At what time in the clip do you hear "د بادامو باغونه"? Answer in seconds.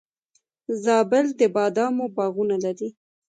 1.39-2.55